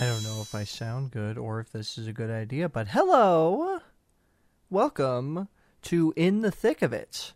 [0.00, 2.88] I don't know if I sound good or if this is a good idea, but
[2.88, 3.80] hello!
[4.70, 5.48] Welcome
[5.82, 7.34] to In the Thick of It.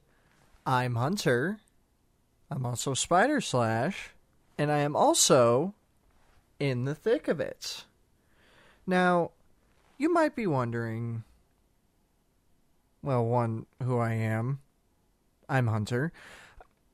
[0.65, 1.59] I'm Hunter.
[2.51, 4.13] I'm also Spider Slash.
[4.57, 5.75] And I am also
[6.59, 7.85] in the thick of it.
[8.87, 9.33] Now,
[9.99, 11.25] you might be wondering
[13.03, 14.61] well, one, who I am.
[15.51, 16.15] I'm Hunter.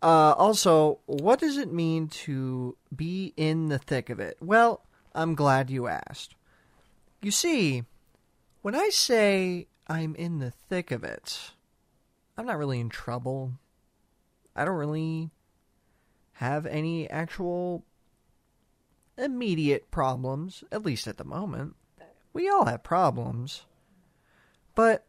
[0.02, 4.36] Uh, also, what does it mean to be in the thick of it?
[4.40, 4.82] Well,
[5.14, 6.34] I'm glad you asked.
[7.20, 7.84] You see,
[8.62, 11.52] when I say I'm in the thick of it,
[12.36, 13.52] I'm not really in trouble.
[14.54, 15.30] I don't really
[16.34, 17.84] have any actual
[19.18, 21.76] immediate problems, at least at the moment.
[22.32, 23.64] We all have problems.
[24.74, 25.04] But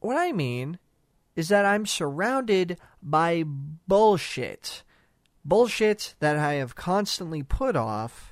[0.00, 0.78] what I mean
[1.34, 4.82] is that I'm surrounded by bullshit.
[5.44, 8.31] Bullshit that I have constantly put off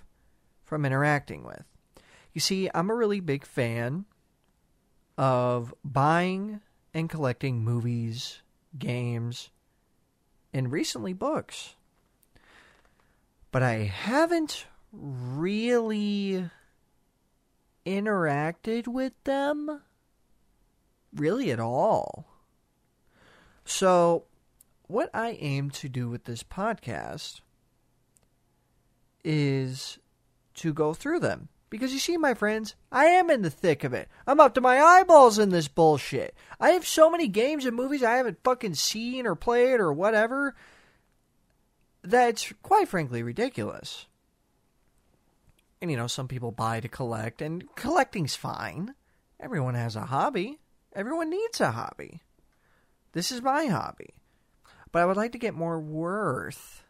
[0.70, 1.64] from interacting with.
[2.32, 4.04] You see, I'm a really big fan
[5.18, 6.60] of buying
[6.94, 8.40] and collecting movies,
[8.78, 9.50] games,
[10.54, 11.74] and recently books.
[13.50, 16.48] But I haven't really
[17.84, 19.82] interacted with them
[21.12, 22.26] really at all.
[23.64, 24.26] So,
[24.86, 27.40] what I aim to do with this podcast
[29.24, 29.98] is
[30.60, 31.48] to go through them.
[31.68, 34.08] Because you see, my friends, I am in the thick of it.
[34.26, 36.34] I'm up to my eyeballs in this bullshit.
[36.58, 40.56] I have so many games and movies I haven't fucking seen or played or whatever
[42.02, 44.06] that it's quite frankly ridiculous.
[45.80, 48.94] And you know, some people buy to collect, and collecting's fine.
[49.38, 50.58] Everyone has a hobby.
[50.92, 52.20] Everyone needs a hobby.
[53.12, 54.10] This is my hobby.
[54.92, 56.82] But I would like to get more worth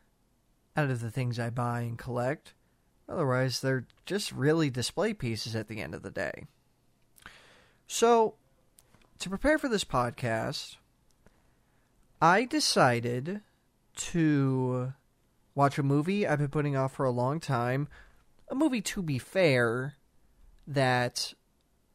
[0.77, 2.55] out of the things I buy and collect.
[3.11, 6.47] Otherwise, they're just really display pieces at the end of the day.
[7.89, 8.35] So,
[9.19, 10.77] to prepare for this podcast,
[12.23, 13.41] I decided
[13.97, 14.93] to
[15.57, 17.89] watch a movie I've been putting off for a long time.
[18.49, 19.97] A movie, to be fair,
[20.69, 21.35] that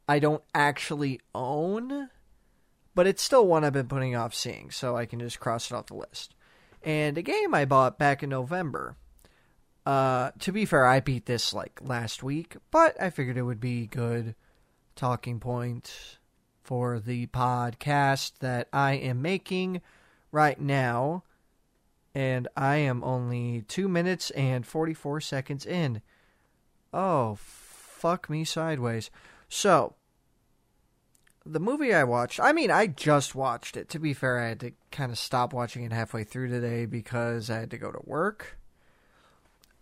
[0.06, 2.10] I don't actually own,
[2.94, 5.74] but it's still one I've been putting off seeing, so I can just cross it
[5.74, 6.34] off the list.
[6.82, 8.96] And a game I bought back in November.
[9.86, 13.60] Uh, to be fair, I beat this like last week, but I figured it would
[13.60, 14.34] be good
[14.96, 16.18] talking point
[16.64, 19.80] for the podcast that I am making
[20.32, 21.22] right now.
[22.16, 26.02] And I am only 2 minutes and 44 seconds in.
[26.92, 29.10] Oh, fuck me sideways.
[29.48, 29.94] So,
[31.44, 33.88] the movie I watched, I mean, I just watched it.
[33.90, 37.50] To be fair, I had to kind of stop watching it halfway through today because
[37.50, 38.58] I had to go to work,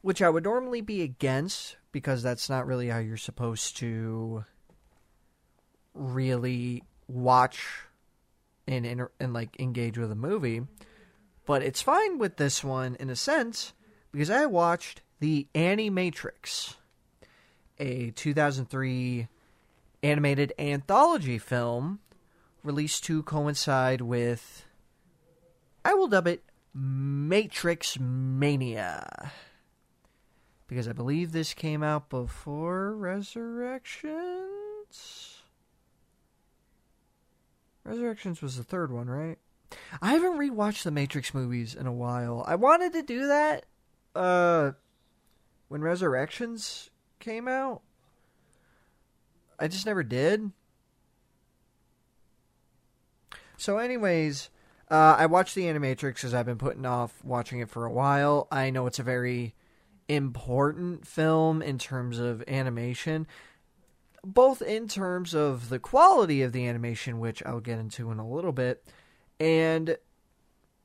[0.04, 4.44] which I would normally be against because that's not really how you're supposed to
[5.94, 7.66] really watch
[8.68, 10.60] and and, and like engage with a movie.
[11.46, 13.72] But it's fine with this one in a sense
[14.12, 16.74] because I watched the Animatrix,
[17.78, 19.28] a 2003
[20.02, 22.00] animated anthology film
[22.62, 24.66] released to coincide with,
[25.82, 26.42] I will dub it
[26.74, 29.32] Matrix Mania.
[30.66, 35.42] Because I believe this came out before Resurrections.
[37.84, 39.36] Resurrections was the third one, right?
[40.00, 42.44] I haven't rewatched the Matrix movies in a while.
[42.46, 43.66] I wanted to do that
[44.14, 44.72] uh
[45.68, 47.82] when Resurrections came out,
[49.58, 50.52] I just never did.
[53.56, 54.50] So, anyways,
[54.90, 58.46] uh, I watched the Animatrix because I've been putting off watching it for a while.
[58.52, 59.54] I know it's a very
[60.08, 63.26] important film in terms of animation,
[64.22, 68.28] both in terms of the quality of the animation, which I'll get into in a
[68.28, 68.84] little bit,
[69.40, 69.96] and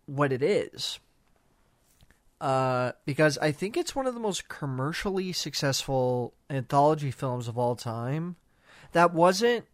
[0.05, 0.99] what it is.
[2.41, 7.75] Uh, because I think it's one of the most commercially successful anthology films of all
[7.75, 8.37] time
[8.93, 9.65] that wasn't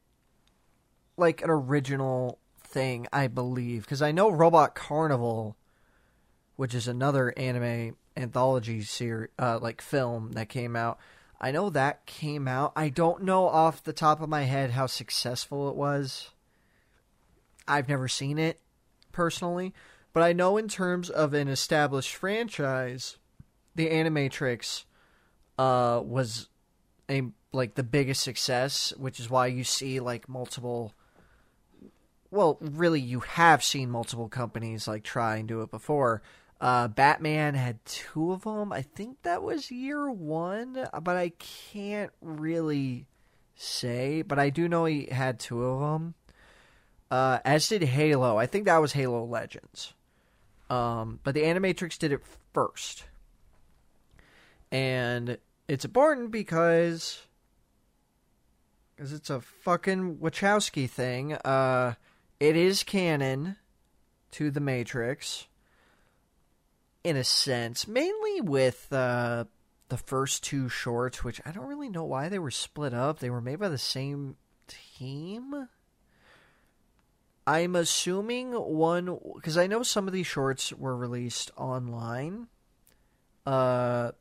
[1.15, 5.55] like an original thing, I believe, because I know Robot Carnival,
[6.55, 10.99] which is another anime anthology series, uh, like film that came out.
[11.39, 12.71] I know that came out.
[12.75, 16.31] I don't know off the top of my head how successful it was.
[17.67, 18.59] I've never seen it
[19.11, 19.73] personally,
[20.13, 23.17] but I know in terms of an established franchise,
[23.75, 24.85] the Animatrix
[25.57, 26.47] uh, was
[27.09, 30.93] a like the biggest success, which is why you see like multiple.
[32.31, 36.21] Well, really, you have seen multiple companies like try and do it before.
[36.61, 38.71] Uh, Batman had two of them.
[38.71, 43.07] I think that was year one, but I can't really
[43.55, 44.21] say.
[44.21, 46.13] But I do know he had two of them.
[47.11, 48.37] Uh, as did Halo.
[48.37, 49.93] I think that was Halo Legends.
[50.69, 52.21] Um, but the Animatrix did it
[52.53, 53.03] first.
[54.71, 55.37] And
[55.67, 57.21] it's important because
[58.95, 61.33] because it's a fucking Wachowski thing.
[61.33, 61.95] Uh,
[62.39, 63.57] it is canon
[64.31, 65.47] to the Matrix
[67.05, 69.45] in a sense, mainly with uh,
[69.89, 73.19] the first two shorts, which I don't really know why they were split up.
[73.19, 74.37] They were made by the same
[74.67, 75.69] team.
[77.45, 82.47] I'm assuming one because I know some of these shorts were released online,
[83.45, 84.13] uh,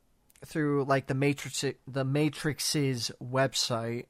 [0.45, 4.09] through like the Matrix, the Matrix's website,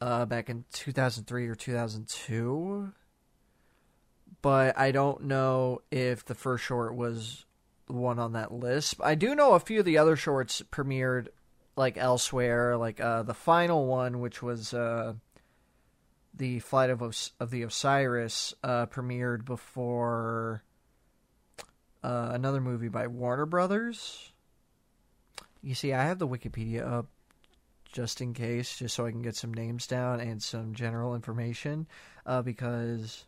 [0.00, 2.92] uh, back in 2003 or 2002.
[4.40, 7.44] But I don't know if the first short was
[7.86, 8.96] one on that list.
[9.00, 11.28] I do know a few of the other shorts premiered
[11.76, 15.14] like elsewhere, like uh, the final one, which was uh,
[16.34, 20.62] the flight of Os- of the Osiris, uh, premiered before
[22.02, 24.32] uh, another movie by Warner Brothers.
[25.62, 27.06] You see, I have the Wikipedia up
[27.92, 31.86] just in case, just so I can get some names down and some general information,
[32.26, 33.24] uh, because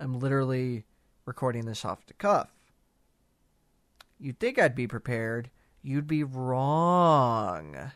[0.00, 0.84] I'm literally
[1.26, 2.55] recording this off the cuff.
[4.18, 5.50] You'd think I'd be prepared.
[5.82, 7.92] You'd be wrong.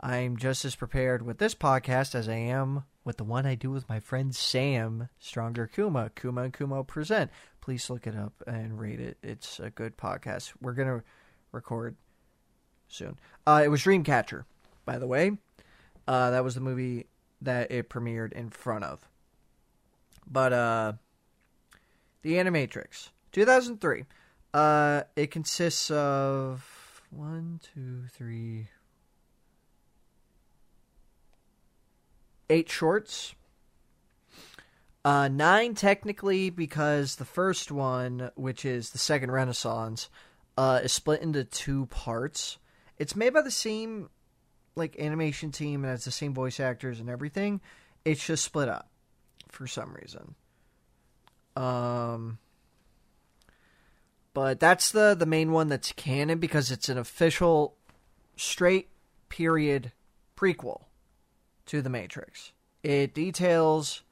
[0.00, 3.70] I'm just as prepared with this podcast as I am with the one I do
[3.70, 6.10] with my friend Sam, Stronger Kuma.
[6.14, 7.30] Kuma and Kuma present.
[7.60, 9.18] Please look it up and rate it.
[9.22, 10.52] It's a good podcast.
[10.60, 11.02] We're to
[11.52, 11.96] record
[12.88, 13.18] soon.
[13.46, 14.44] Uh, it was Dreamcatcher,
[14.84, 15.32] by the way.
[16.06, 17.06] Uh, that was the movie
[17.40, 19.08] that it premiered in front of.
[20.26, 20.92] But uh,
[22.22, 24.04] The Animatrix, 2003.
[24.54, 28.68] Uh, it consists of one, two, three,
[32.48, 33.34] eight shorts.
[35.04, 40.08] Uh, nine technically because the first one, which is the second Renaissance,
[40.56, 42.58] uh, is split into two parts.
[42.96, 44.08] It's made by the same
[44.76, 47.60] like animation team and has the same voice actors and everything.
[48.04, 48.88] It's just split up
[49.48, 50.36] for some reason.
[51.56, 52.38] Um,
[54.34, 57.76] but that's the the main one that's canon because it's an official
[58.36, 58.88] straight
[59.28, 59.92] period
[60.36, 60.82] prequel
[61.66, 62.52] to the Matrix.
[62.82, 64.02] It details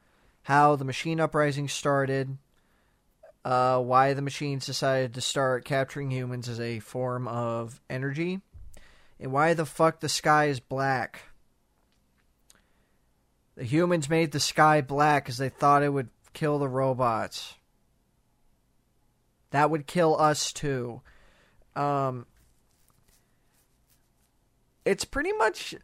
[0.45, 2.39] how the machine uprising started,
[3.45, 8.41] uh, why the machines decided to start capturing humans as a form of energy,
[9.21, 11.23] and why the fuck the sky is black.
[13.57, 17.55] The humans made the sky black because they thought it would kill the robots.
[19.53, 21.03] That would kill us too.
[21.77, 22.27] Um,
[24.85, 25.75] it's pretty much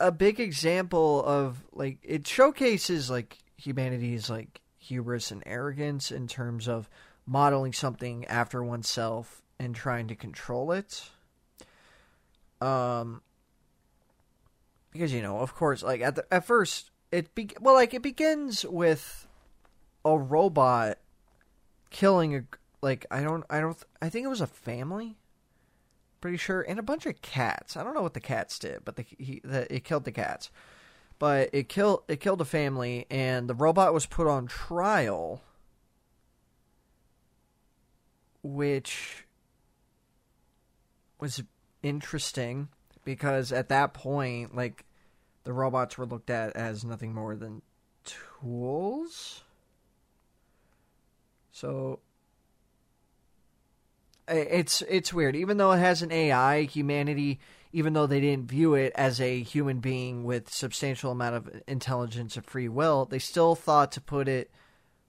[0.00, 6.66] a big example of like it showcases like humanity's like hubris and arrogance in terms
[6.68, 6.90] of
[7.26, 11.08] modeling something after oneself and trying to control it.
[12.60, 13.22] Um,
[14.92, 18.02] because you know, of course, like at the, at first it be well, like it
[18.02, 19.26] begins with
[20.04, 20.98] a robot
[21.90, 22.42] killing a
[22.84, 25.16] like I don't I don't I think it was a family.
[26.20, 27.76] Pretty sure, and a bunch of cats.
[27.76, 30.50] I don't know what the cats did, but the, he, the, it killed the cats.
[31.18, 35.42] But it killed it killed a family, and the robot was put on trial,
[38.42, 39.26] which
[41.20, 41.42] was
[41.82, 42.68] interesting
[43.04, 44.84] because at that point, like
[45.44, 47.62] the robots were looked at as nothing more than
[48.04, 49.42] tools.
[51.52, 52.00] So
[54.28, 55.36] it's it's weird.
[55.36, 57.40] Even though it has an AI, humanity,
[57.72, 62.36] even though they didn't view it as a human being with substantial amount of intelligence
[62.36, 64.50] and free will, they still thought to put it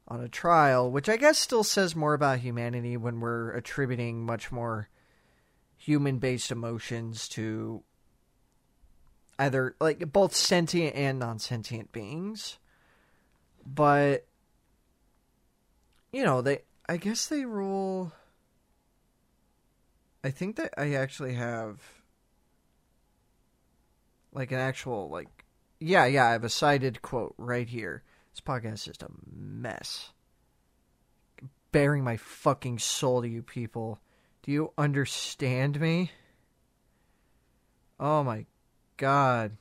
[0.07, 4.51] on a trial, which I guess still says more about humanity when we're attributing much
[4.51, 4.89] more
[5.77, 7.83] human-based emotions to
[9.39, 12.57] either like both sentient and non-sentient beings.
[13.65, 14.25] But
[16.11, 18.13] you know, they I guess they rule
[20.25, 21.79] I think that I actually have
[24.33, 25.45] like an actual like
[25.79, 28.01] yeah, yeah, I have a cited quote right here.
[28.33, 30.13] This podcast is just a mess.
[31.71, 33.99] Bearing my fucking soul to you people.
[34.41, 36.09] Do you understand me?
[37.99, 38.47] Oh my
[38.97, 39.57] god.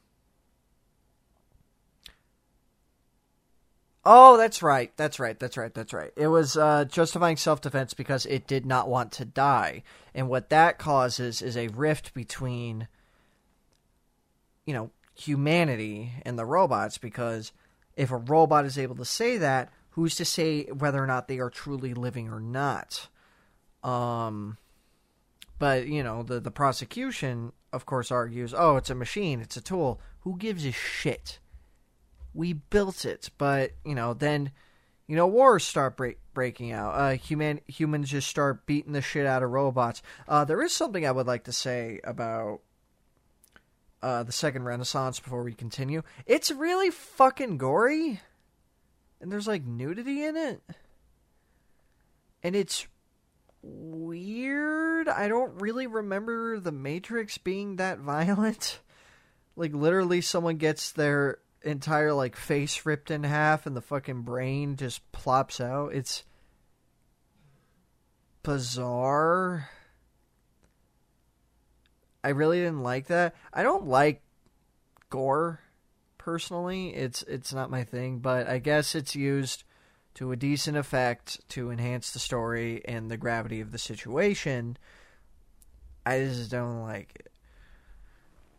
[4.07, 4.95] Oh, that's right.
[4.97, 5.39] That's right.
[5.39, 5.73] That's right.
[5.73, 6.13] That's right.
[6.17, 9.83] It was uh, justifying self defense because it did not want to die.
[10.15, 12.89] And what that causes is a rift between,
[14.67, 17.53] you know, humanity and the robots because
[17.97, 21.39] if a robot is able to say that, who's to say whether or not they
[21.39, 23.09] are truly living or not?
[23.83, 24.59] Um,
[25.59, 29.63] but, you know, the, the prosecution, of course, argues oh, it's a machine, it's a
[29.63, 29.99] tool.
[30.21, 31.39] Who gives a shit?
[32.35, 34.51] We built it, but you know, then
[35.07, 36.95] you know, wars start break, breaking out.
[36.95, 40.03] Uh, human humans just start beating the shit out of robots.
[40.27, 42.61] Uh, there is something I would like to say about
[44.03, 46.03] uh, the Second Renaissance before we continue.
[46.27, 48.21] It's really fucking gory,
[49.21, 50.63] and there's like nudity in it,
[52.43, 52.87] and it's
[53.63, 55.09] weird.
[55.09, 58.81] I don't really remember the Matrix being that violent.
[59.57, 64.77] Like literally, someone gets their entire like face ripped in half and the fucking brain
[64.77, 65.95] just plops out.
[65.95, 66.25] It's
[68.43, 69.71] bizarre.
[72.23, 73.35] I really didn't like that.
[73.53, 74.23] I don't like
[75.11, 75.61] gore
[76.19, 76.95] personally.
[76.95, 79.65] It's it's not my thing, but I guess it's used
[80.15, 84.77] to a decent effect to enhance the story and the gravity of the situation.
[86.07, 87.33] I just don't like it.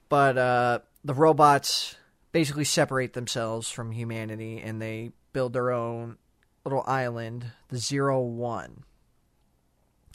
[0.10, 1.96] But uh the robots
[2.36, 6.18] basically separate themselves from humanity and they build their own
[6.66, 8.84] little island, the Zero One.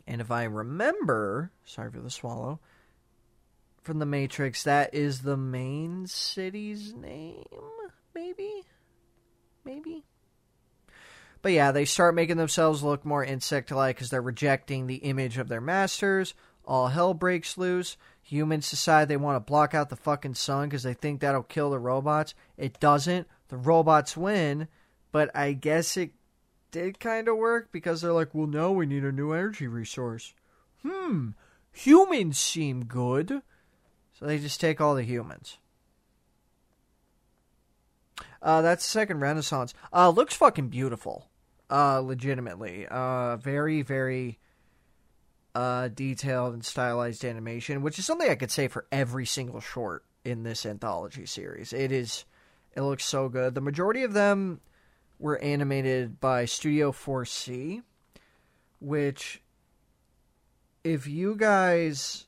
[0.06, 2.60] And if I remember, sorry for the swallow,
[3.80, 7.42] from the Matrix, that is the main city's name,
[8.14, 8.64] maybe?
[9.64, 10.04] Maybe?
[11.40, 15.38] But yeah, they start making themselves look more insect like because they're rejecting the image
[15.38, 16.34] of their masters.
[16.66, 17.96] All hell breaks loose.
[18.30, 21.70] Humans decide they want to block out the fucking sun because they think that'll kill
[21.70, 22.32] the robots.
[22.56, 23.26] It doesn't.
[23.48, 24.68] The robots win,
[25.10, 26.12] but I guess it
[26.70, 30.32] did kind of work because they're like, well, no we need a new energy resource.
[30.86, 31.30] Hmm,
[31.72, 33.42] humans seem good.
[34.12, 35.58] So they just take all the humans.
[38.40, 39.74] Uh, that's second Renaissance.
[39.92, 41.28] Uh, looks fucking beautiful.
[41.68, 42.86] Uh, legitimately.
[42.88, 44.38] Uh, very, very
[45.54, 50.04] uh, detailed and stylized animation, which is something I could say for every single short
[50.24, 51.72] in this anthology series.
[51.72, 52.24] It is,
[52.74, 53.54] it looks so good.
[53.54, 54.60] The majority of them
[55.18, 57.82] were animated by Studio 4C,
[58.80, 59.42] which,
[60.84, 62.26] if you guys,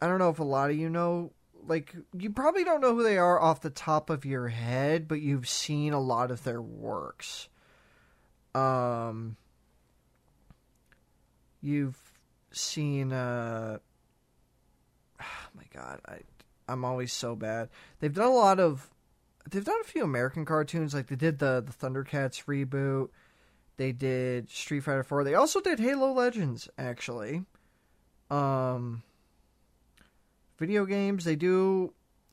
[0.00, 1.32] I don't know if a lot of you know,
[1.66, 5.20] like, you probably don't know who they are off the top of your head, but
[5.20, 7.48] you've seen a lot of their works.
[8.54, 9.36] Um,
[11.60, 12.07] you've
[12.50, 13.78] seen uh
[15.22, 16.20] oh my god, I
[16.68, 17.70] I'm always so bad.
[18.00, 18.90] They've done a lot of
[19.50, 23.08] they've done a few American cartoons like they did the the Thundercats reboot.
[23.76, 25.24] They did Street Fighter 4.
[25.24, 27.44] They also did Halo Legends actually.
[28.30, 29.02] Um
[30.58, 31.92] video games, they do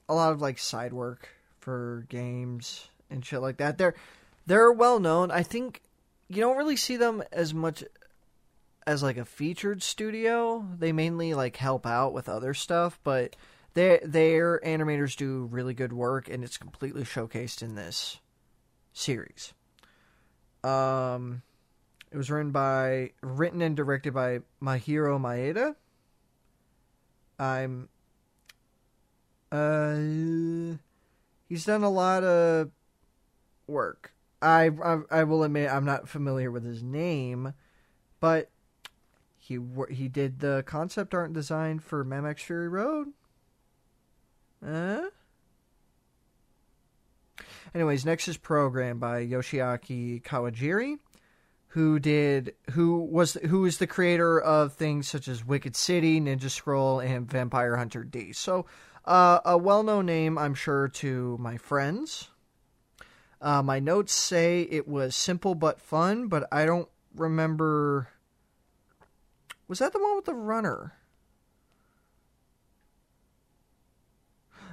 [0.10, 1.30] a lot of like side work
[1.60, 3.78] for games and shit like that.
[3.78, 3.96] They're
[4.46, 5.32] they're well known.
[5.32, 5.82] I think
[6.28, 7.84] you don't really see them as much
[8.88, 10.66] as like a featured studio.
[10.78, 13.36] They mainly like help out with other stuff, but
[13.74, 18.20] they their animators do really good work, and it's completely showcased in this
[18.94, 19.54] series.
[20.64, 21.44] Um,
[22.12, 25.76] it was written by, written and directed by Mahiro Maeda.
[27.38, 27.90] I'm,
[29.52, 30.78] uh,
[31.48, 32.72] he's done a lot of
[33.68, 34.14] work.
[34.42, 37.54] I, I I will admit I'm not familiar with his name,
[38.20, 38.50] but
[39.46, 39.60] he
[39.92, 43.10] he did the concept art and design for Mad Max Fury Road.
[44.66, 45.02] Uh?
[47.74, 50.98] Anyways, next is Program by Yoshiaki Kawajiri,
[51.68, 56.50] who did who was who is the creator of things such as Wicked City, Ninja
[56.50, 58.34] Scroll, and Vampire Hunter D.
[58.34, 58.66] So,
[59.06, 62.30] uh, a well-known name, I'm sure, to my friends.
[63.40, 68.08] Uh, my notes say it was simple but fun, but I don't remember
[69.68, 70.94] was that the one with the runner?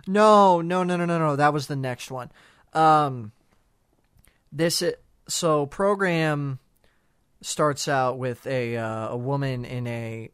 [0.06, 1.37] No, no, no, no, no, no.
[1.37, 2.30] That was the next one.
[2.72, 3.32] Um,
[4.50, 4.82] this
[5.28, 6.58] so program
[7.40, 10.30] starts out with a uh, a woman in a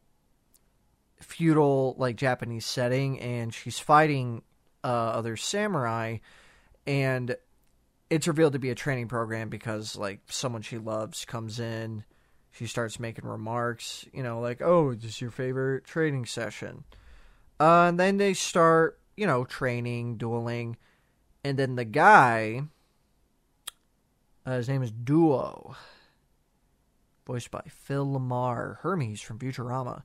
[1.20, 4.42] feudal like Japanese setting, and she's fighting
[4.82, 6.18] uh, other samurai,
[6.86, 7.36] and
[8.10, 12.04] it's revealed to be a training program because like someone she loves comes in
[12.58, 16.84] she starts making remarks, you know, like, "Oh, this is your favorite training session?"
[17.60, 20.76] Uh, and then they start, you know, training, dueling,
[21.44, 22.62] and then the guy,
[24.46, 25.76] Uh, his name is Duo,
[27.26, 30.04] voiced by Phil LaMarr, Hermes from Futurama.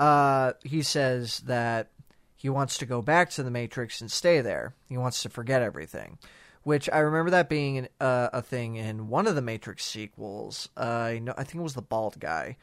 [0.00, 1.92] Uh, he says that
[2.34, 4.74] he wants to go back to the Matrix and stay there.
[4.88, 6.18] He wants to forget everything,
[6.66, 10.68] which I remember that being an, uh, a thing in one of the Matrix sequels.
[10.76, 12.56] Uh, I know, I think it was the bald guy.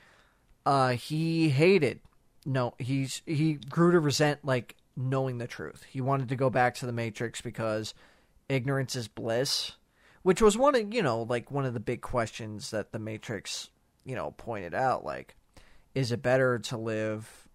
[0.66, 2.02] Uh, he hated.
[2.46, 5.86] No, he's he grew to resent like knowing the truth.
[5.90, 7.94] He wanted to go back to the Matrix because
[8.50, 9.72] ignorance is bliss,
[10.22, 13.70] which was one of you know like one of the big questions that the Matrix
[14.04, 15.06] you know pointed out.
[15.06, 15.38] Like,
[15.96, 17.48] is it better to live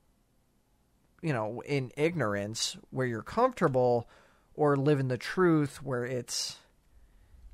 [1.21, 4.09] you know in ignorance where you're comfortable,
[4.59, 6.57] or live in the truth where it's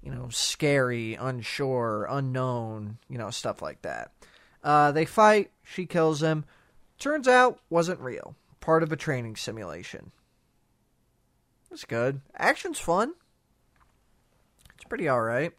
[0.03, 4.11] you know scary, unsure, unknown, you know stuff like that.
[4.63, 5.51] Uh, they fight.
[5.63, 6.47] She kills him.
[6.99, 8.35] Turns out wasn't real
[8.65, 10.11] part of a training simulation.
[11.71, 12.23] It's good.
[12.35, 13.13] Action's fun.
[14.75, 15.53] It's pretty alright.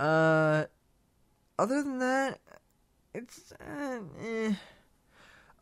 [0.00, 0.64] Uh,
[1.56, 2.40] other than that,
[3.14, 4.54] it's uh, eh.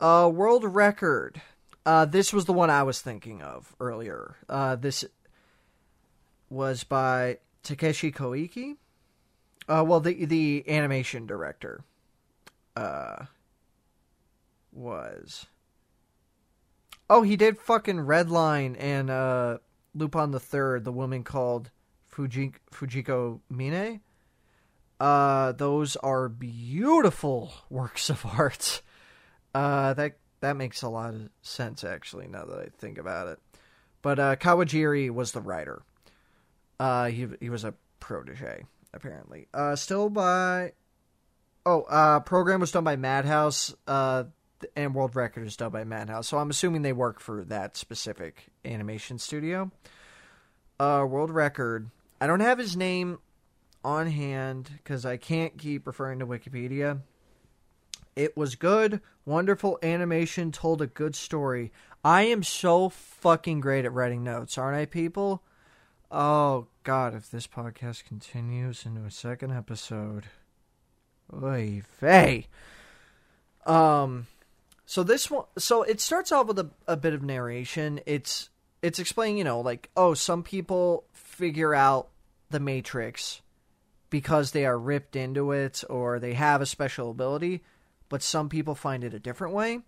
[0.01, 1.39] uh, world record.
[1.89, 4.35] Uh, this was the one I was thinking of earlier.
[4.47, 5.03] Uh, this
[6.47, 8.77] was by Takeshi Koike.
[9.67, 11.83] Uh, well, the the animation director.
[12.75, 13.25] Uh,
[14.71, 15.47] was
[17.09, 19.57] Oh, he did fucking Redline and uh,
[19.95, 21.71] Lupin the Third, the woman called
[22.05, 24.01] Fuji- Fujiko Mine.
[24.99, 28.83] Uh, those are beautiful works of art.
[29.55, 32.27] Uh, that that makes a lot of sense actually.
[32.27, 33.39] Now that I think about it,
[34.01, 35.81] but uh, Kawajiri was the writer.
[36.79, 39.47] Uh, he he was a protege apparently.
[39.53, 40.73] Uh, still by.
[41.65, 43.75] Oh, uh, program was done by Madhouse.
[43.87, 44.25] Uh,
[44.75, 48.47] and World Record is done by Madhouse, so I'm assuming they work for that specific
[48.65, 49.71] animation studio.
[50.79, 51.89] Uh, World Record.
[52.19, 53.19] I don't have his name
[53.83, 57.01] on hand because I can't keep referring to Wikipedia.
[58.15, 61.71] It was good, wonderful animation, told a good story.
[62.03, 65.43] I am so fucking great at writing notes, aren't I, people?
[66.11, 70.25] Oh, God, if this podcast continues into a second episode.
[71.43, 72.47] Oy vey.
[73.65, 74.27] Um,
[74.85, 77.99] so this one, so it starts off with a, a bit of narration.
[78.05, 78.49] It's
[78.81, 82.09] it's explaining, you know, like oh, some people figure out
[82.49, 83.41] the Matrix
[84.09, 87.61] because they are ripped into it or they have a special ability,
[88.09, 89.79] but some people find it a different way.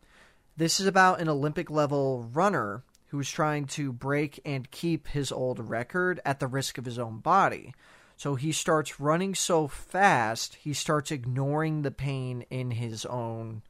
[0.55, 5.59] This is about an Olympic level runner who's trying to break and keep his old
[5.59, 7.73] record at the risk of his own body.
[8.15, 13.63] So he starts running so fast, he starts ignoring the pain in his own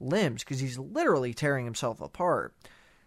[0.00, 2.54] limbs because he's literally tearing himself apart.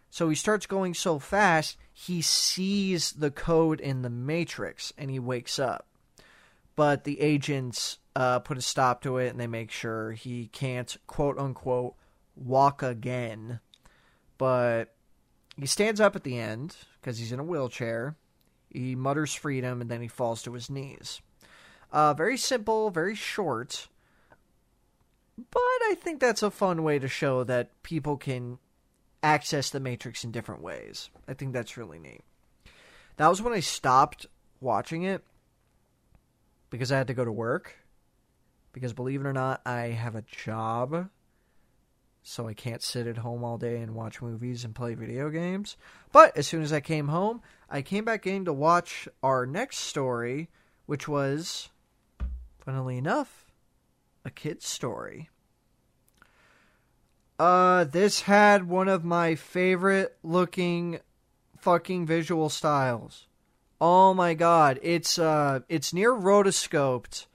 [0.10, 5.19] So he starts going so fast, he sees the code in the matrix and he
[5.19, 5.88] wakes up.
[6.76, 10.95] But the agents uh, put a stop to it and they make sure he can't,
[11.08, 11.95] quote unquote,
[12.36, 13.60] walk again.
[14.38, 14.95] But
[15.58, 18.15] he stands up at the end because he's in a wheelchair.
[18.69, 21.21] He mutters freedom and then he falls to his knees.
[21.91, 23.88] Uh, very simple, very short.
[25.38, 28.58] But I think that's a fun way to show that people can
[29.21, 31.10] access the Matrix in different ways.
[31.28, 32.21] I think that's really neat.
[33.17, 34.25] That was when I stopped
[34.60, 35.23] watching it
[36.69, 37.75] because I had to go to work.
[38.76, 41.10] Because believe it or not, I have a job.
[42.24, 45.78] So I can't sit at home all day and watch movies and play video games.
[46.12, 49.78] But as soon as I came home, I came back in to watch our next
[49.78, 50.50] story,
[50.88, 51.70] which was,
[52.66, 53.46] funnily enough,
[54.26, 55.30] a kid's story.
[57.40, 61.00] Uh, this had one of my favorite looking
[61.60, 63.28] fucking visual styles.
[63.80, 67.28] Oh my god, it's uh it's near rotoscoped,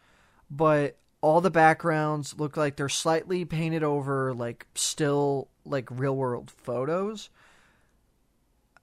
[0.50, 6.50] but all the backgrounds look like they're slightly painted over like still like real world
[6.50, 7.28] photos.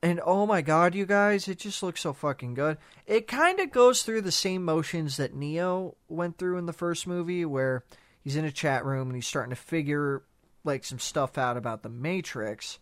[0.04, 2.78] And oh my god, you guys, it just looks so fucking good.
[3.08, 7.08] It kind of goes through the same motions that Neo went through in the first
[7.08, 7.84] movie, where
[8.24, 10.24] he's in a chat room and he's starting to figure
[10.64, 12.78] like some stuff out about the Matrix,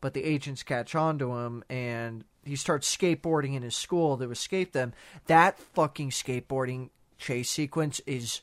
[0.00, 4.30] but the agents catch on to him and he starts skateboarding in his school to
[4.30, 4.92] escape them.
[5.26, 8.42] That fucking skateboarding chase sequence is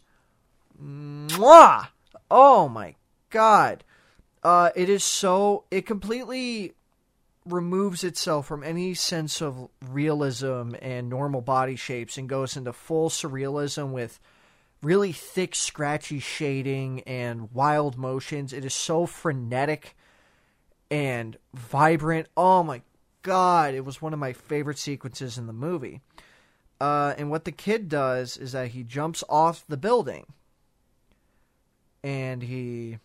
[0.81, 1.87] mwah!
[2.29, 2.95] Oh my
[3.29, 3.83] god.
[4.43, 6.73] Uh, it is so it completely
[7.45, 13.09] removes itself from any sense of realism and normal body shapes and goes into full
[13.09, 14.19] surrealism with
[14.81, 18.53] really thick, scratchy shading and wild motions.
[18.53, 19.95] It is so frenetic
[20.91, 22.27] and vibrant.
[22.35, 22.81] Oh my
[23.23, 26.01] god, it was one of my favorite sequences in the movie.
[26.79, 30.27] Uh, and what the kid does is that he jumps off the building
[32.07, 32.99] and he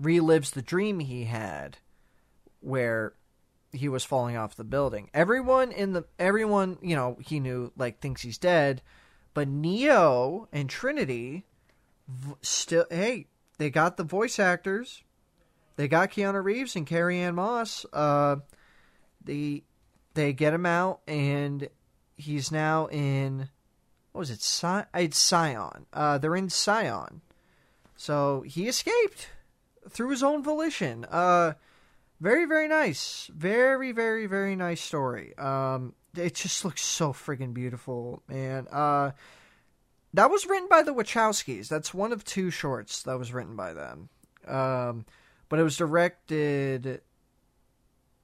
[0.00, 1.78] relives the dream he had
[2.60, 3.14] where
[3.72, 5.10] he was falling off the building.
[5.12, 8.82] Everyone in the everyone, you know, he knew like thinks he's dead,
[9.34, 11.44] but Neo and Trinity
[12.06, 13.26] v- still hey,
[13.58, 15.02] they got the voice actors.
[15.74, 17.84] They got Keanu Reeves and Carrie Ann Moss.
[17.92, 18.36] Uh
[19.24, 19.64] they
[20.14, 21.68] they get him out and
[22.16, 23.48] he's now in
[24.14, 24.42] what was it?
[24.42, 25.86] Sci- it's Zion.
[25.92, 27.20] Uh, they're in Zion,
[27.96, 29.28] so he escaped
[29.88, 31.04] through his own volition.
[31.04, 31.54] Uh,
[32.20, 35.36] very very nice, very very very nice story.
[35.36, 38.66] Um, it just looks so friggin' beautiful, man.
[38.70, 39.12] Uh,
[40.12, 41.68] that was written by the Wachowskis.
[41.68, 44.08] That's one of two shorts that was written by them.
[44.46, 45.06] Um,
[45.48, 47.00] but it was directed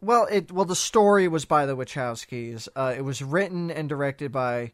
[0.01, 2.69] well, it well the story was by the Wachowskis.
[2.75, 4.73] Uh, it was written and directed by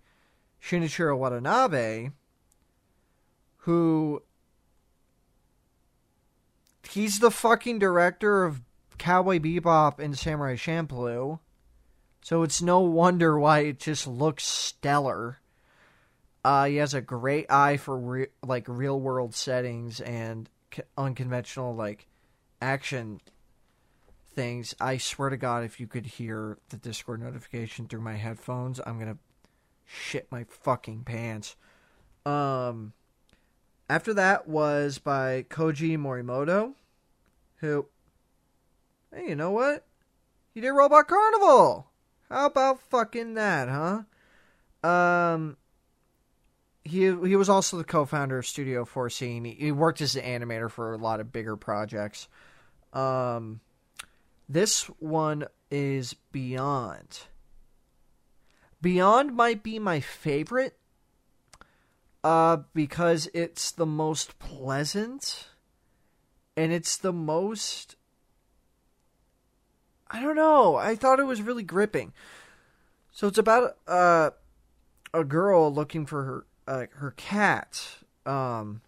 [0.62, 2.10] Shinichiro Watanabe,
[3.58, 4.22] who
[6.88, 8.60] he's the fucking director of
[8.98, 11.40] Cowboy Bebop and Samurai Champloo.
[12.22, 15.38] So it's no wonder why it just looks stellar.
[16.44, 21.74] Uh, he has a great eye for re- like real world settings and c- unconventional
[21.74, 22.08] like
[22.60, 23.20] action
[24.34, 24.74] things.
[24.80, 28.98] I swear to God, if you could hear the Discord notification through my headphones, I'm
[28.98, 29.18] gonna
[29.84, 31.56] shit my fucking pants.
[32.24, 32.92] Um,
[33.88, 36.74] after that was by Koji Morimoto,
[37.56, 37.86] who,
[39.14, 39.84] hey, you know what?
[40.54, 41.86] He did Robot Carnival.
[42.28, 44.88] How about fucking that, huh?
[44.88, 45.56] Um,
[46.82, 49.44] he he was also the co-founder of Studio 4C.
[49.44, 52.28] He, he worked as an animator for a lot of bigger projects.
[52.92, 53.60] Um,
[54.48, 57.20] this one is Beyond.
[58.80, 60.76] Beyond might be my favorite
[62.26, 65.46] uh, because it's the most pleasant
[66.56, 67.94] and it's the most.
[70.10, 70.74] I don't know.
[70.74, 72.12] I thought it was really gripping.
[73.12, 74.30] So it's about uh,
[75.14, 77.80] a girl looking for her uh, her cat.
[78.26, 78.80] Um,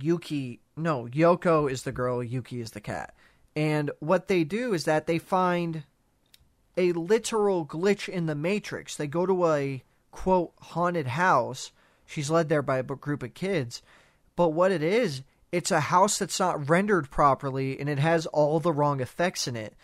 [0.00, 2.24] Yuki, no, Yoko is the girl.
[2.24, 3.14] Yuki is the cat.
[3.54, 5.84] And what they do is that they find
[6.76, 8.96] a literal glitch in the matrix.
[8.96, 11.70] They go to a quote haunted house.
[12.08, 13.82] She's led there by a group of kids.
[14.34, 18.60] But what it is, it's a house that's not rendered properly and it has all
[18.60, 19.74] the wrong effects in it.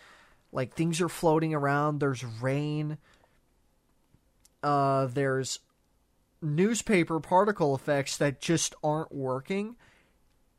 [0.51, 2.97] Like things are floating around, there's rain.
[4.63, 5.59] Uh there's
[6.41, 9.75] newspaper particle effects that just aren't working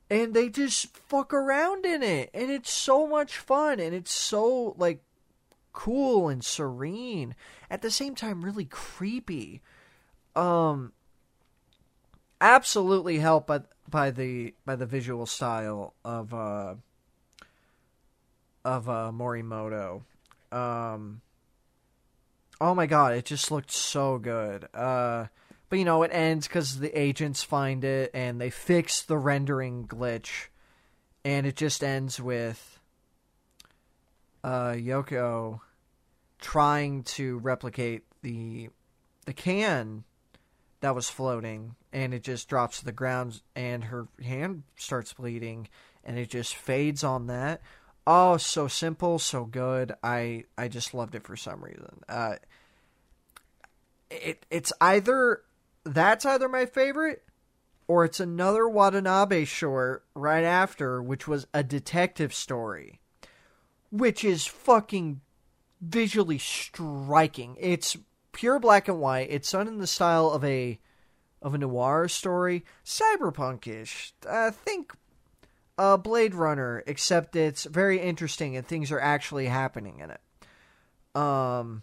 [0.08, 4.76] and they just fuck around in it and it's so much fun and it's so
[4.78, 5.02] like
[5.72, 7.34] cool and serene
[7.70, 9.62] at the same time really creepy
[10.36, 10.92] um
[12.40, 16.74] absolutely helped by by the by the visual style of uh
[18.64, 20.02] of uh Morimoto.
[20.52, 21.20] Um
[22.60, 24.68] oh my god it just looked so good.
[24.74, 25.26] Uh
[25.68, 29.86] but you know, it ends because the agents find it and they fix the rendering
[29.86, 30.46] glitch,
[31.24, 32.78] and it just ends with
[34.44, 35.60] uh, Yoko
[36.38, 38.68] trying to replicate the
[39.24, 40.04] the can
[40.80, 45.66] that was floating, and it just drops to the ground, and her hand starts bleeding,
[46.04, 47.62] and it just fades on that.
[48.06, 49.94] Oh, so simple, so good.
[50.02, 52.02] I I just loved it for some reason.
[52.06, 52.34] Uh,
[54.10, 55.40] it it's either
[55.84, 57.24] that's either my favorite
[57.88, 63.00] or it's another Watanabe short right after, which was a detective story,
[63.90, 65.22] which is fucking
[65.80, 67.56] visually striking.
[67.58, 67.96] It's
[68.32, 69.28] pure black and white.
[69.30, 70.78] It's done in the style of a
[71.42, 74.12] of a noir story, cyberpunkish.
[74.28, 74.92] I uh, think
[75.78, 81.20] a Blade Runner, except it's very interesting and things are actually happening in it.
[81.20, 81.82] Um,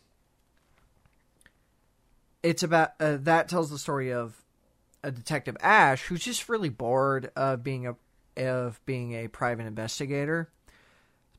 [2.42, 4.44] it's about uh, that tells the story of
[5.04, 7.96] a detective Ash who's just really bored of being a
[8.38, 10.50] of being a private investigator.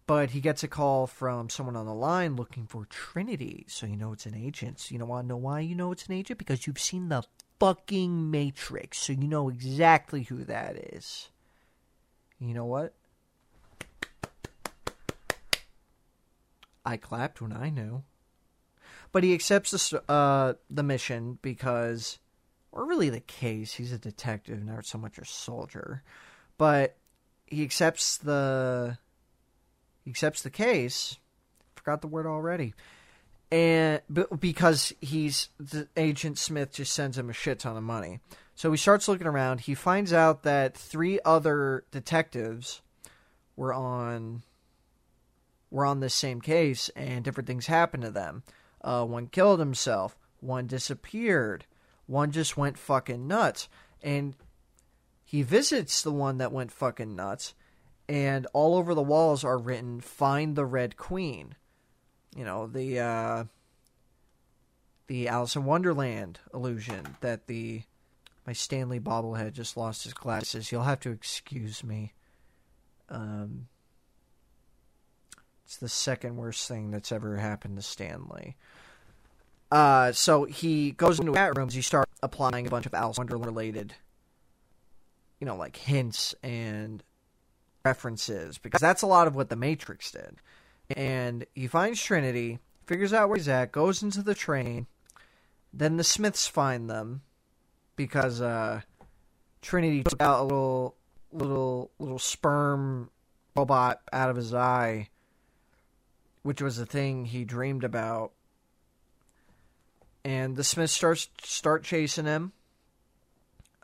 [0.07, 3.97] But he gets a call from someone on the line looking for Trinity, so you
[3.97, 4.81] know it's an agent.
[4.81, 7.09] So you don't want to know why you know it's an agent because you've seen
[7.09, 7.25] the
[7.59, 11.31] fucking Matrix, so you know exactly who that is.
[12.39, 12.95] You know what?
[16.85, 18.05] I clapped when I knew
[19.15, 22.19] but he accepts the uh, the mission because,
[22.73, 26.03] or really the case, he's a detective, not so much a soldier,
[26.59, 26.97] but
[27.47, 28.99] he accepts the
[30.05, 31.19] he accepts the case.
[31.77, 32.75] Forgot the word already,
[33.55, 34.01] and
[34.41, 38.19] because he's the agent Smith just sends him a shit ton of money.
[38.57, 39.61] So he starts looking around.
[39.61, 42.83] He finds out that three other detectives
[43.55, 44.43] were on
[45.71, 48.43] were on this same case, and different things happened to them.
[48.83, 50.19] Uh, one killed himself.
[50.41, 51.65] One disappeared.
[52.07, 53.69] One just went fucking nuts.
[54.03, 54.35] And
[55.23, 57.55] he visits the one that went fucking nuts,
[58.09, 61.55] and all over the walls are written "Find the Red Queen."
[62.35, 63.45] You know the uh,
[65.07, 67.83] the Alice in Wonderland illusion that the
[68.47, 70.71] my Stanley bobblehead just lost his glasses.
[70.71, 72.13] You'll have to excuse me.
[73.09, 73.69] Um,
[75.65, 78.57] it's the second worst thing that's ever happened to Stanley.
[79.71, 81.75] Uh, so he goes into chat rooms.
[81.75, 83.95] He starts applying a bunch of Alice Wonderland related,
[85.41, 87.03] you know, like hints and
[87.85, 90.37] references because that's a lot of what the Matrix did.
[90.91, 94.87] And he finds Trinity, figures out where he's at, goes into the train.
[95.73, 97.23] Then the Smiths find them
[97.97, 98.83] because uh,
[99.63, 100.97] Trinity took out a little,
[101.33, 103.11] little, little sperm
[103.57, 105.09] robot out of his eye,
[106.43, 108.33] which was the thing he dreamed about
[110.25, 112.53] and the Smiths starts start chasing him.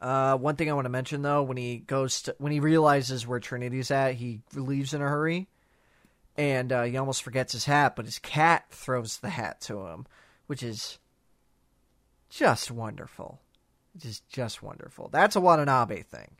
[0.00, 3.26] Uh, one thing I want to mention though, when he goes to when he realizes
[3.26, 5.48] where Trinity's at, he leaves in a hurry,
[6.40, 7.94] and uh, he almost forgets his hat.
[7.94, 10.06] But his cat throws the hat to him,
[10.46, 10.98] which is
[12.30, 13.42] just wonderful.
[13.92, 15.10] Which is just wonderful.
[15.12, 16.36] That's a Watanabe thing.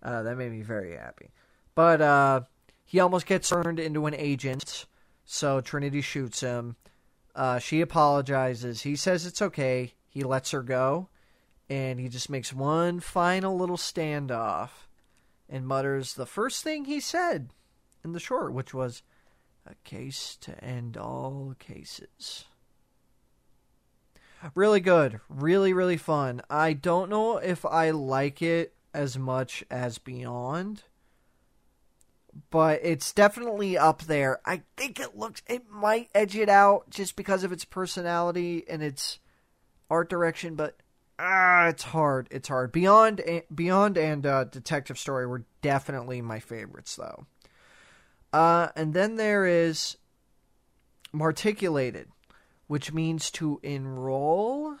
[0.00, 1.32] Uh, that made me very happy.
[1.74, 2.42] But uh,
[2.84, 4.86] he almost gets turned into an agent,
[5.24, 6.76] so Trinity shoots him.
[7.34, 8.82] Uh, she apologizes.
[8.82, 9.94] He says it's okay.
[10.08, 11.08] He lets her go.
[11.68, 14.70] And he just makes one final little standoff
[15.48, 17.50] and mutters the first thing he said
[18.04, 19.02] in the short, which was,
[19.66, 22.44] a case to end all cases.
[24.54, 25.20] Really good.
[25.28, 26.40] Really, really fun.
[26.48, 30.82] I don't know if I like it as much as Beyond
[32.50, 34.40] but it's definitely up there.
[34.44, 38.82] I think it looks it might edge it out just because of its personality and
[38.82, 39.18] its
[39.90, 40.76] art direction, but
[41.18, 42.28] ah, it's hard.
[42.30, 42.72] It's hard.
[42.72, 43.22] Beyond
[43.54, 47.26] Beyond and uh, Detective Story were definitely my favorites though.
[48.32, 49.96] Uh, and then there is
[51.12, 52.08] Matriculated,
[52.68, 54.76] which means to enroll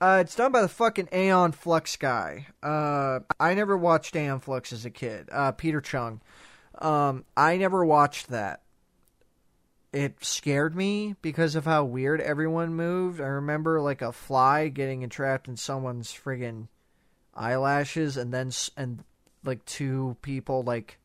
[0.00, 2.46] uh, it's done by the fucking Aeon Flux guy.
[2.62, 5.28] Uh, I never watched Aeon Flux as a kid.
[5.32, 6.20] Uh, Peter Chung.
[6.78, 8.62] Um, I never watched that.
[9.92, 13.20] It scared me because of how weird everyone moved.
[13.20, 16.68] I remember like a fly getting entrapped in someone's friggin'
[17.34, 19.02] eyelashes, and then and
[19.44, 20.98] like two people like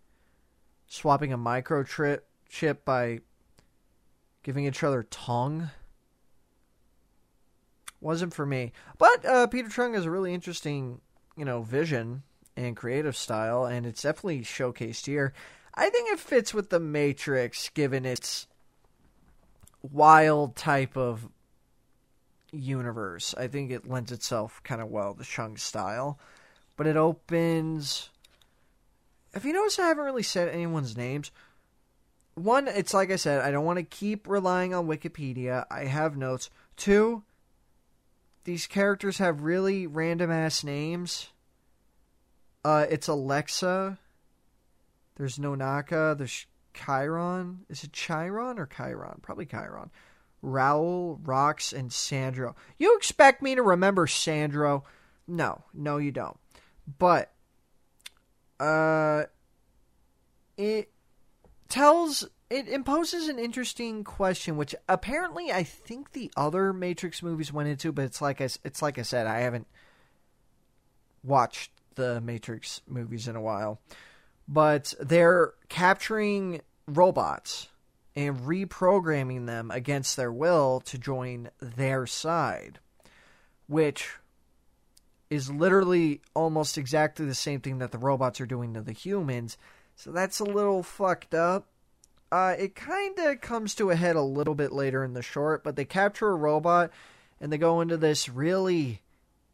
[0.93, 3.19] swapping a microchip chip by
[4.43, 5.71] giving each other tongue
[7.99, 8.71] wasn't for me.
[8.99, 11.01] But uh, Peter Chung has a really interesting,
[11.35, 12.21] you know, vision
[12.55, 15.33] and creative style, and it's definitely showcased here.
[15.73, 18.45] I think it fits with the Matrix, given its
[19.81, 21.27] wild type of
[22.51, 23.33] universe.
[23.35, 26.19] I think it lends itself kind of well to Chung's style,
[26.77, 28.11] but it opens.
[29.33, 31.31] Have you noticed I haven't really said anyone's names?
[32.35, 35.65] One, it's like I said, I don't want to keep relying on Wikipedia.
[35.69, 36.49] I have notes.
[36.75, 37.23] Two,
[38.43, 41.27] these characters have really random ass names.
[42.65, 43.97] Uh, it's Alexa.
[45.15, 46.17] There's Nonaka.
[46.17, 47.65] There's Chiron.
[47.69, 49.19] Is it Chiron or Chiron?
[49.21, 49.91] Probably Chiron.
[50.43, 52.55] Raul, Rox, and Sandro.
[52.77, 54.83] You expect me to remember Sandro?
[55.27, 56.37] No, no, you don't.
[56.99, 57.32] But,
[58.63, 59.25] uh,
[60.57, 60.89] it
[61.67, 67.67] tells it imposes an interesting question, which apparently I think the other Matrix movies went
[67.67, 69.67] into, but it's like I, it's like I said, I haven't
[71.23, 73.79] watched the Matrix movies in a while.
[74.47, 77.69] But they're capturing robots
[78.15, 82.79] and reprogramming them against their will to join their side,
[83.67, 84.09] which
[85.33, 89.57] is literally almost exactly the same thing that the robots are doing to the humans.
[89.95, 91.67] So that's a little fucked up
[92.33, 95.63] uh, it kind of comes to a head a little bit later in the short,
[95.63, 96.89] but they capture a robot
[97.39, 99.03] and they go into this really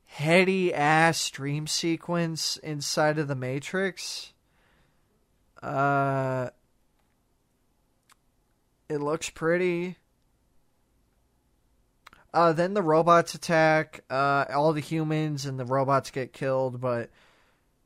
[0.06, 4.32] heady ass dream sequence inside of the Matrix.
[5.62, 6.52] Uh,
[8.88, 9.98] it looks pretty.
[12.34, 14.04] Uh, then the robots attack.
[14.10, 17.10] Uh, all the humans and the robots get killed, but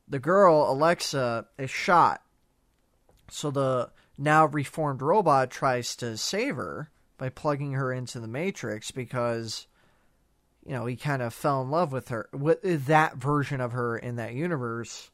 [0.08, 2.22] the girl Alexa is shot.
[3.30, 8.92] So the now reformed robot tries to save her by plugging her into the Matrix
[8.92, 9.68] because
[10.66, 13.98] you know, he kind of fell in love with her, with that version of her
[13.98, 15.12] in that universe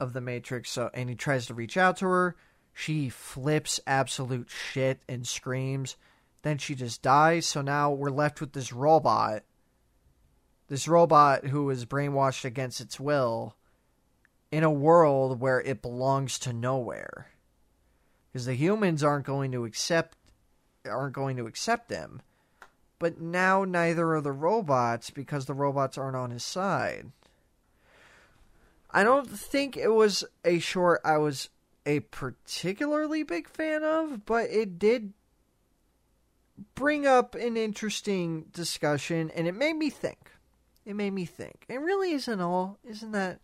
[0.00, 0.70] of the Matrix.
[0.70, 2.36] So, and he tries to reach out to her.
[2.74, 5.96] She flips absolute shit and screams.
[6.42, 7.46] Then she just dies.
[7.46, 9.42] So now we're left with this robot.
[10.68, 13.56] This robot who is brainwashed against its will
[14.50, 17.28] in a world where it belongs to nowhere.
[18.32, 20.16] Because the humans aren't going to accept
[20.84, 22.22] aren't going to accept them
[22.98, 27.12] but now neither are the robots because the robots aren't on his side.
[28.90, 31.50] I don't think it was a short I was
[31.84, 35.12] a particularly big fan of, but it did
[36.74, 40.30] bring up an interesting discussion and it made me think.
[40.84, 41.64] It made me think.
[41.68, 43.40] It really isn't all isn't that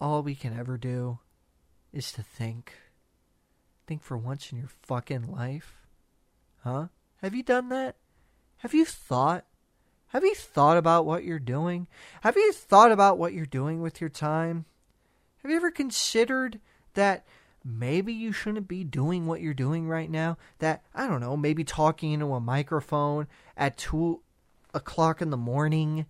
[0.00, 1.18] all we can ever do
[1.92, 2.72] is to think?
[3.86, 5.76] Think for once in your fucking life?
[6.62, 6.86] Huh?
[7.22, 7.96] Have you done that?
[8.58, 9.44] Have you thought?
[10.08, 11.86] Have you thought about what you're doing?
[12.22, 14.64] Have you thought about what you're doing with your time?
[15.42, 16.60] Have you ever considered
[16.94, 17.24] that
[17.64, 20.38] maybe you shouldn't be doing what you're doing right now?
[20.58, 24.20] That, I don't know, maybe talking into a microphone at 2
[24.74, 26.06] o'clock in the morning,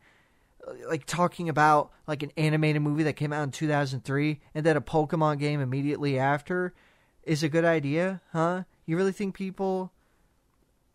[0.67, 4.77] uh, like talking about like an animated movie that came out in 2003 and then
[4.77, 6.75] a Pokemon game immediately after
[7.25, 8.65] is a good idea, huh?
[8.87, 9.93] You really think people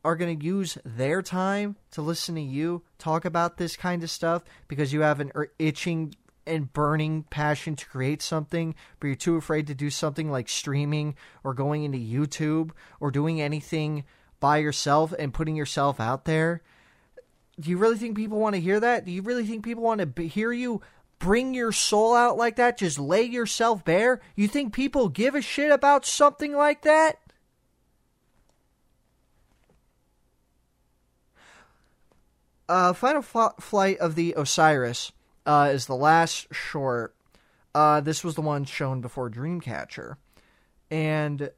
[0.04, 4.12] are going to use their time to listen to you talk about this kind of
[4.12, 6.14] stuff because you have an itching
[6.48, 11.16] and burning passion to create something, but you're too afraid to do something like streaming
[11.44, 14.04] or going into YouTube or doing anything
[14.40, 16.62] by yourself and putting yourself out there.
[17.60, 19.06] Do you really think people want to hear that?
[19.06, 20.82] Do you really think people want to hear you
[21.20, 22.78] bring your soul out like that?
[22.78, 24.22] Just lay yourself bare?
[24.36, 27.20] You think people give a shit about something like that?
[32.68, 35.12] Uh, Final F- Flight of the Osiris
[35.46, 37.16] uh, is the last short.
[37.74, 40.16] Uh, this was the one shown before Dreamcatcher.
[40.90, 41.50] And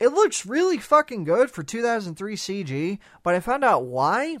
[0.00, 4.38] it looks really fucking good for 2003 CG, but I found out why.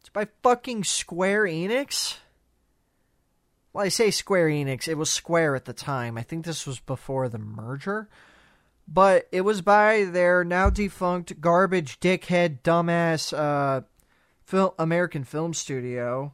[0.00, 2.18] It's by fucking Square Enix.
[3.72, 6.18] Well, I say Square Enix, it was Square at the time.
[6.18, 8.08] I think this was before the merger
[8.86, 13.82] but it was by their now defunct garbage dickhead dumbass uh,
[14.44, 16.32] film American Film Studio,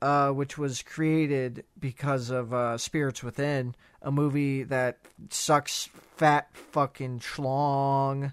[0.00, 4.98] uh, which was created because of uh, Spirits Within, a movie that
[5.30, 8.32] sucks fat fucking schlong.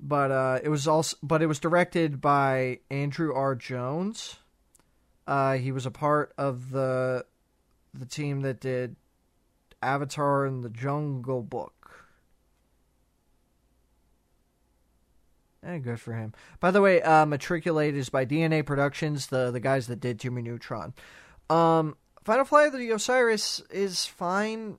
[0.00, 3.54] But uh, it was also, but it was directed by Andrew R.
[3.54, 4.36] Jones.
[5.26, 7.24] Uh, he was a part of the
[7.94, 8.96] the team that did
[9.80, 11.81] Avatar and the Jungle Book.
[15.64, 16.32] Eh, good for him.
[16.58, 20.42] By the way, uh, Matriculate is by DNA Productions, the the guys that did Jimmy
[20.42, 20.92] Neutron.
[21.48, 24.78] Um, Final Flight of the Osiris is fine.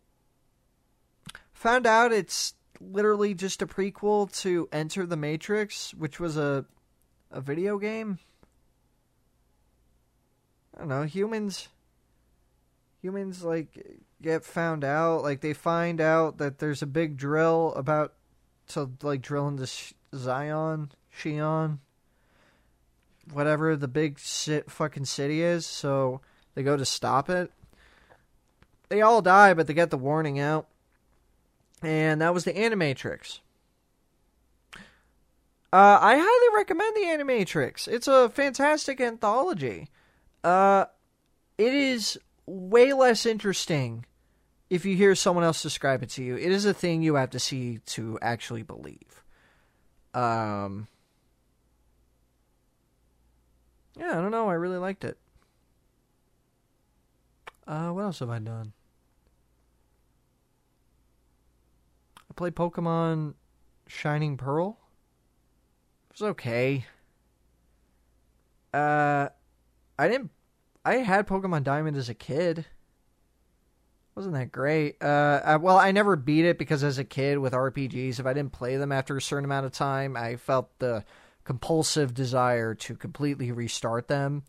[1.54, 6.66] Found out it's literally just a prequel to Enter the Matrix, which was a
[7.32, 8.20] a video game.
[10.76, 11.04] I don't know.
[11.04, 11.70] Humans,
[13.02, 15.24] humans like get found out.
[15.24, 18.14] Like they find out that there's a big drill about
[18.70, 19.68] to like drill into
[20.16, 21.80] Zion, Xion,
[23.32, 25.66] whatever the big sit, fucking city is.
[25.66, 26.22] So
[26.56, 27.52] they go to stop it.
[28.90, 30.68] They all die, but they get the warning out.
[31.82, 33.40] And that was the Animatrix.
[35.74, 37.88] Uh, I highly recommend the Animatrix.
[37.88, 39.90] It's a fantastic anthology.
[40.44, 40.86] Uh,
[41.58, 44.06] it is way less interesting
[44.70, 46.36] if you hear someone else describe it to you.
[46.36, 49.23] It is a thing you have to see to actually believe.
[50.14, 50.88] Um,
[53.98, 54.50] yeah, I don't know.
[54.50, 55.18] I really liked it.
[57.66, 58.74] Uh, what else have I done?
[62.18, 63.36] I played Pokemon
[63.88, 64.78] Shining Pearl.
[66.10, 66.86] It was okay.
[68.74, 69.30] Uh,
[69.98, 70.32] I didn't.
[70.84, 72.66] I had Pokemon Diamond as a kid
[74.16, 75.02] wasn't that great.
[75.02, 78.34] Uh, I, well, I never beat it because as a kid with RPGs, if I
[78.34, 81.04] didn't play them after a certain amount of time, I felt the
[81.44, 84.44] compulsive desire to completely restart them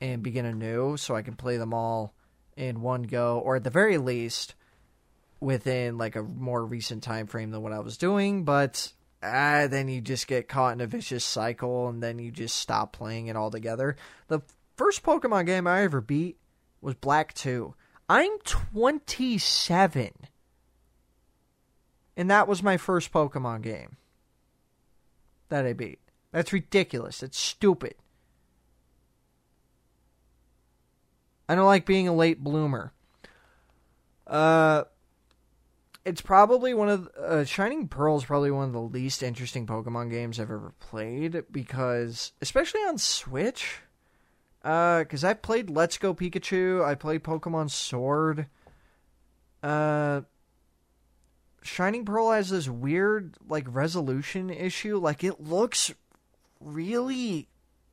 [0.00, 2.14] and begin anew so I can play them all
[2.56, 4.54] in one go, or at the very least
[5.40, 8.44] within like a more recent time frame than what I was doing.
[8.44, 12.56] But ah, then you just get caught in a vicious cycle, and then you just
[12.56, 13.96] stop playing it altogether.
[14.28, 14.40] The
[14.76, 16.38] first Pokemon game I ever beat
[16.80, 17.74] was Black Two
[18.08, 20.10] I'm 27.
[22.16, 23.96] and that was my first Pokemon game
[25.50, 26.00] that I beat.
[26.32, 27.20] That's ridiculous.
[27.20, 27.94] That's stupid.
[31.48, 32.92] I don't like being a late bloomer.
[34.26, 34.84] Uh,
[36.04, 40.10] it's probably one of uh, Shining Pearl is probably one of the least interesting Pokemon
[40.10, 43.80] games I've ever played because, especially on Switch,
[44.62, 48.46] because uh, I played Let's Go Pikachu, I played Pokemon Sword.
[49.62, 50.22] Uh,
[51.62, 54.98] Shining Pearl has this weird like resolution issue.
[54.98, 55.92] Like it looks
[56.60, 57.48] really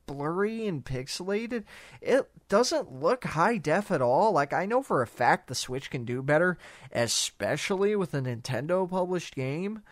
[0.06, 1.64] blurry and pixelated.
[2.00, 4.32] It doesn't look high def at all.
[4.32, 6.56] Like I know for a fact the Switch can do better,
[6.92, 9.82] especially with a Nintendo published game.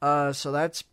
[0.00, 0.84] Uh, so that's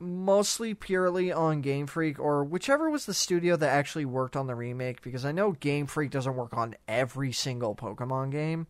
[0.00, 4.54] mostly purely on Game Freak or whichever was the studio that actually worked on the
[4.54, 8.66] remake because I know Game Freak doesn't work on every single Pokemon game.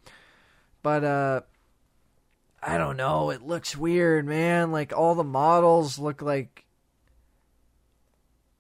[0.83, 1.41] But uh
[2.63, 4.73] I don't know, it looks weird, man.
[4.73, 6.65] Like all the models look like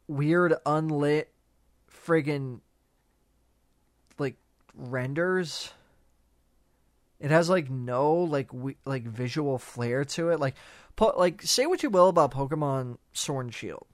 [0.06, 1.32] weird unlit
[2.06, 2.60] friggin'
[4.18, 4.36] like
[4.74, 5.72] renders.
[7.18, 10.40] It has like no like we, like visual flair to it.
[10.40, 10.54] Like
[10.96, 13.86] po- like say what you will about Pokemon Sword and Shield.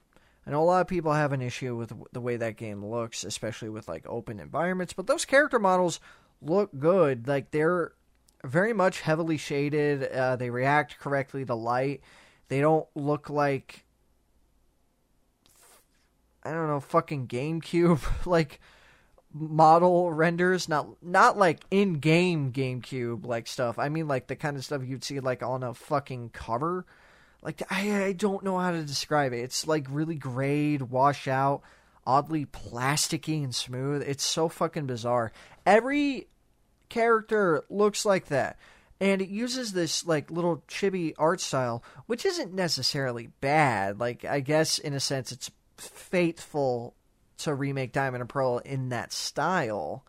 [0.45, 3.23] I know a lot of people have an issue with the way that game looks,
[3.25, 5.99] especially with like open environments, but those character models
[6.41, 7.27] look good.
[7.27, 7.91] Like they're
[8.45, 10.03] very much heavily shaded.
[10.03, 12.01] Uh, they react correctly to light.
[12.47, 13.83] They don't look like
[16.43, 18.61] I don't know, fucking GameCube like
[19.39, 23.79] model renders, not not like in game GameCube like stuff.
[23.79, 26.85] I mean like the kind of stuff you'd see like on a fucking cover.
[27.41, 29.39] Like I I don't know how to describe it.
[29.39, 31.61] It's like really grayed, wash out,
[32.05, 34.03] oddly plasticky and smooth.
[34.07, 35.31] It's so fucking bizarre.
[35.65, 36.27] Every
[36.89, 38.57] character looks like that.
[38.99, 43.99] And it uses this like little chibi art style, which isn't necessarily bad.
[43.99, 46.95] Like I guess in a sense it's faithful
[47.37, 50.03] to remake Diamond and Pearl in that style.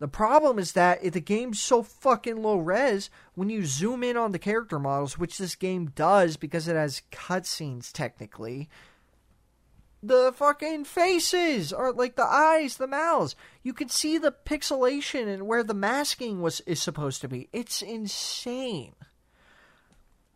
[0.00, 4.32] The problem is that the game's so fucking low res when you zoom in on
[4.32, 8.70] the character models, which this game does because it has cutscenes technically.
[10.02, 13.36] The fucking faces are like the eyes, the mouths.
[13.62, 17.50] You can see the pixelation and where the masking was is supposed to be.
[17.52, 18.94] It's insane.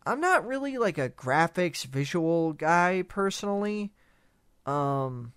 [0.05, 3.91] I'm not really like a graphics visual guy personally.
[4.67, 5.33] Um,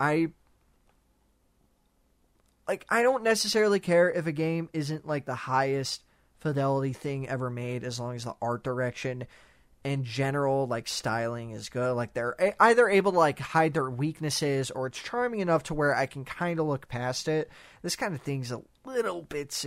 [0.00, 0.28] I
[2.66, 6.02] like I don't necessarily care if a game isn't like the highest
[6.38, 9.26] fidelity thing ever made as long as the art direction
[9.84, 11.92] and general like styling is good.
[11.94, 15.94] Like they're either able to like hide their weaknesses or it's charming enough to where
[15.94, 17.50] I can kind of look past it.
[17.82, 19.64] This kind of thing's a little bit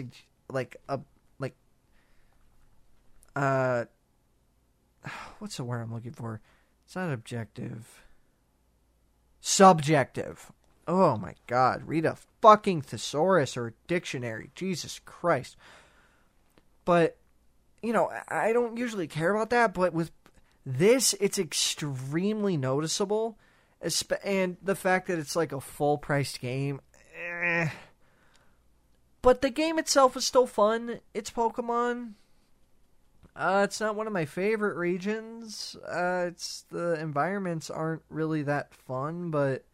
[0.50, 1.00] like a
[1.38, 1.56] like
[3.36, 3.86] uh
[5.40, 6.42] what's the word I'm looking for?
[6.86, 8.04] It's not objective
[9.46, 10.52] subjective.
[10.88, 14.52] Oh my god, read a fucking thesaurus or a dictionary.
[14.56, 15.58] Jesus Christ.
[16.86, 17.18] But,
[17.82, 20.12] you know, I don't usually care about that, but with
[20.66, 23.38] this, it's extremely noticeable.
[24.24, 26.80] And the fact that it's like a full priced game.
[27.22, 27.70] Eh.
[29.22, 31.00] But the game itself is still fun.
[31.14, 32.14] It's Pokemon.
[33.36, 35.76] Uh, it's not one of my favorite regions.
[35.88, 39.66] Uh, it's the environments aren't really that fun, but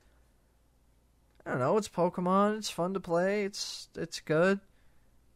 [1.45, 1.77] I don't know.
[1.77, 2.59] It's Pokemon.
[2.59, 3.43] It's fun to play.
[3.43, 4.61] It's it's good.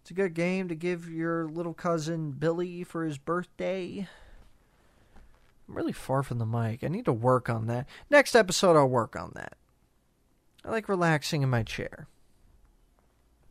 [0.01, 4.07] It's a good game to give your little cousin Billy for his birthday.
[5.67, 6.83] I'm really far from the mic.
[6.83, 7.87] I need to work on that.
[8.09, 9.55] Next episode, I'll work on that.
[10.65, 12.07] I like relaxing in my chair.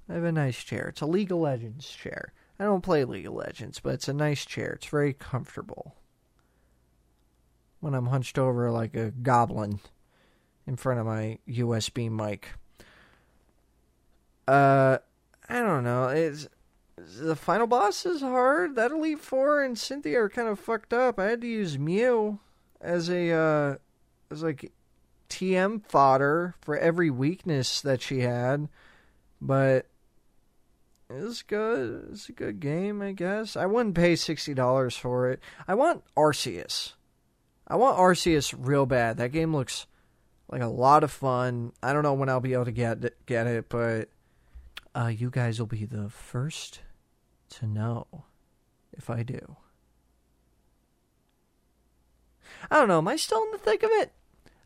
[0.08, 0.88] I have a nice chair.
[0.88, 2.32] It's a League of Legends chair.
[2.58, 4.72] I don't play League of Legends, but it's a nice chair.
[4.72, 5.96] It's very comfortable.
[7.80, 9.80] When I'm hunched over like a goblin
[10.66, 12.50] in front of my USB mic.
[14.46, 14.98] Uh,
[15.48, 16.08] I don't know.
[16.08, 16.48] It's
[16.96, 18.76] the final boss is hard.
[18.76, 21.18] That Elite Four and Cynthia are kind of fucked up.
[21.18, 22.38] I had to use Mew
[22.80, 23.76] as a uh,
[24.30, 24.72] as like
[25.28, 28.68] TM fodder for every weakness that she had,
[29.40, 29.86] but
[31.14, 32.08] it's good.
[32.12, 33.56] It's a good game, I guess.
[33.56, 35.40] I wouldn't pay sixty dollars for it.
[35.66, 36.92] I want Arceus.
[37.66, 39.16] I want Arceus real bad.
[39.16, 39.86] That game looks
[40.50, 41.72] like a lot of fun.
[41.82, 44.08] I don't know when I'll be able to get get it, but
[44.94, 46.80] uh, you guys will be the first
[47.50, 48.24] to know
[48.92, 49.56] if I do.
[52.70, 52.98] I don't know.
[52.98, 54.12] Am I still in the thick of it?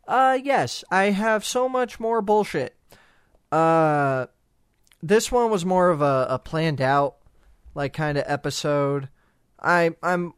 [0.07, 0.85] Uh, yes.
[0.91, 2.75] I have so much more bullshit.
[3.51, 4.27] Uh,
[5.03, 7.17] this one was more of a, a planned out
[7.75, 9.09] like kind of episode.
[9.61, 10.35] I I'm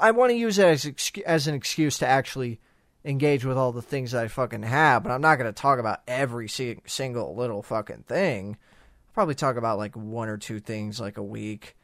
[0.00, 2.60] I want to use it as as an excuse to actually
[3.04, 6.02] engage with all the things I fucking have, but I'm not going to talk about
[6.08, 8.56] every si- single little fucking thing.
[8.58, 11.76] I'll probably talk about like one or two things like a week,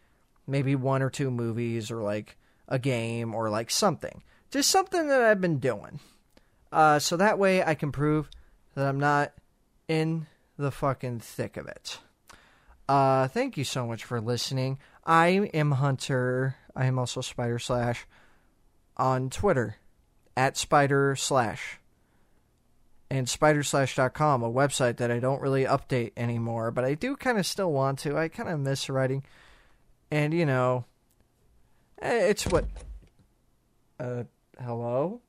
[0.48, 2.36] maybe one or two movies or like
[2.66, 4.24] a game or like something.
[4.50, 6.00] Just something that I've been doing.
[6.72, 8.28] Uh, so that way I can prove
[8.74, 9.32] that I'm not
[9.86, 10.26] in
[10.56, 11.98] the fucking thick of it.
[12.88, 14.78] Uh, thank you so much for listening.
[15.04, 16.56] I am Hunter.
[16.74, 18.06] I am also Spider Slash
[18.96, 19.76] on Twitter
[20.36, 21.78] at Spider Slash
[23.12, 27.44] and spiderslash.com, a website that I don't really update anymore, but I do kind of
[27.44, 28.16] still want to.
[28.16, 29.22] I kind of miss writing.
[30.10, 30.86] And, you know,
[32.00, 32.64] eh, it's what.
[34.00, 34.24] Uh,
[34.58, 35.20] hello?